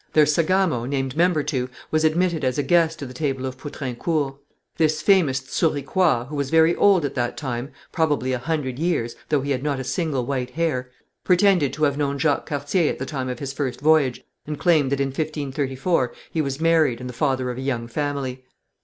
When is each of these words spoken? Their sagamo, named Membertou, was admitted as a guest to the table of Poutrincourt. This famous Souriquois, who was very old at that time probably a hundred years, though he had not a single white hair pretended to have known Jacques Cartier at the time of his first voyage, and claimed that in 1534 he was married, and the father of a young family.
Their 0.13 0.25
sagamo, 0.25 0.87
named 0.89 1.15
Membertou, 1.15 1.69
was 1.91 2.03
admitted 2.03 2.43
as 2.43 2.57
a 2.57 2.63
guest 2.63 2.97
to 2.97 3.05
the 3.05 3.13
table 3.13 3.45
of 3.45 3.55
Poutrincourt. 3.59 4.33
This 4.77 4.99
famous 4.99 5.41
Souriquois, 5.41 6.25
who 6.25 6.35
was 6.35 6.49
very 6.49 6.75
old 6.75 7.05
at 7.05 7.13
that 7.13 7.37
time 7.37 7.69
probably 7.91 8.33
a 8.33 8.39
hundred 8.39 8.79
years, 8.79 9.15
though 9.29 9.41
he 9.41 9.51
had 9.51 9.61
not 9.61 9.79
a 9.79 9.83
single 9.83 10.25
white 10.25 10.49
hair 10.49 10.89
pretended 11.23 11.71
to 11.73 11.83
have 11.83 11.99
known 11.99 12.17
Jacques 12.17 12.47
Cartier 12.47 12.91
at 12.91 12.97
the 12.97 13.05
time 13.05 13.29
of 13.29 13.37
his 13.37 13.53
first 13.53 13.79
voyage, 13.79 14.23
and 14.47 14.57
claimed 14.59 14.91
that 14.91 14.99
in 14.99 15.09
1534 15.09 16.11
he 16.31 16.41
was 16.41 16.59
married, 16.59 16.99
and 16.99 17.07
the 17.07 17.13
father 17.13 17.51
of 17.51 17.59
a 17.59 17.61
young 17.61 17.87
family. 17.87 18.43